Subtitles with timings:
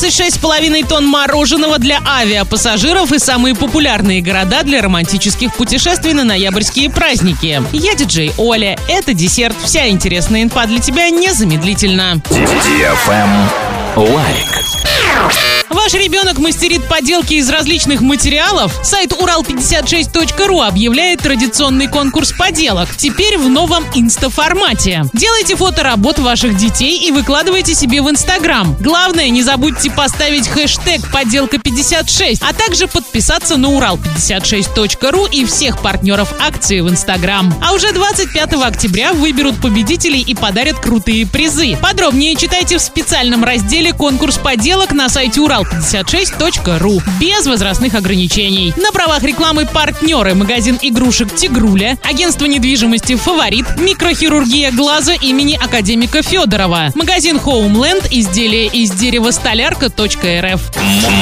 [0.00, 7.60] 36,5 тонн мороженого для авиапассажиров и самые популярные города для романтических путешествий на ноябрьские праздники.
[7.72, 8.78] Я диджей Оля.
[8.88, 9.56] Это десерт.
[9.64, 12.22] Вся интересная инфа для тебя незамедлительно.
[13.96, 14.67] Лайк.
[15.70, 18.74] Ваш ребенок мастерит поделки из различных материалов?
[18.82, 22.88] Сайт урал56.ру объявляет традиционный конкурс поделок.
[22.96, 25.04] Теперь в новом инста-формате.
[25.12, 28.76] Делайте фото работ ваших детей и выкладывайте себе в Инстаграм.
[28.80, 36.80] Главное, не забудьте поставить хэштег «Поделка56», а также подписаться на урал56.ру и всех партнеров акции
[36.80, 37.52] в Инстаграм.
[37.62, 41.76] А уже 25 октября выберут победителей и подарят крутые призы.
[41.76, 48.72] Подробнее читайте в специальном разделе «Конкурс поделок» на сайте урал урал56.ру без возрастных ограничений.
[48.76, 56.90] На правах рекламы партнеры магазин игрушек «Тигруля», агентство недвижимости «Фаворит», микрохирургия глаза имени академика Федорова,
[56.94, 60.60] магазин Homeland, изделия из дерева столярка.рф.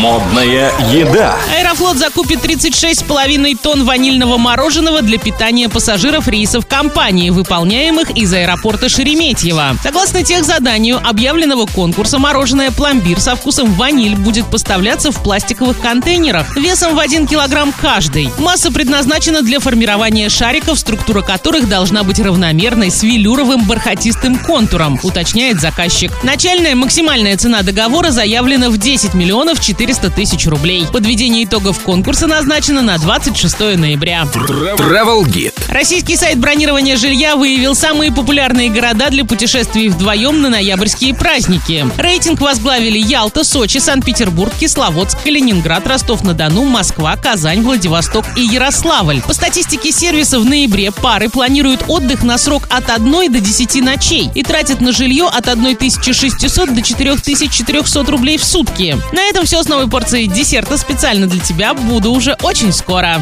[0.00, 1.36] Модная еда.
[1.56, 9.76] Аэрофлот закупит 36,5 тонн ванильного мороженого для питания пассажиров рейсов компании, выполняемых из аэропорта Шереметьево.
[9.82, 16.56] Согласно тех заданию объявленного конкурса мороженое пломбир со вкусом ваниль будет поставляться в пластиковых контейнерах
[16.56, 18.30] весом в 1 килограмм каждый.
[18.38, 25.60] Масса предназначена для формирования шариков, структура которых должна быть равномерной с велюровым бархатистым контуром, уточняет
[25.60, 26.12] заказчик.
[26.22, 30.86] Начальная максимальная цена договора заявлена в 10 миллионов 400 тысяч рублей.
[30.92, 34.22] Подведение итогов конкурса назначено на 26 ноября.
[34.22, 35.54] Travel Guide.
[35.68, 41.86] Российский сайт бронирования жилья выявил самые популярные города для путешествий вдвоем на ноябрьские праздники.
[41.96, 49.20] Рейтинг возглавили Ялта, Сочи, Санкт-Петербург, Кисловодск, Калининград, Ростов-на-Дону, Москва, Казань, Владивосток и Ярославль.
[49.22, 54.30] По статистике сервиса в ноябре пары планируют отдых на срок от 1 до 10 ночей
[54.34, 58.96] и тратят на жилье от 1600 до 4400 рублей в сутки.
[59.12, 61.74] На этом все с новой порцией десерта специально для тебя.
[61.74, 63.16] Буду уже очень скоро.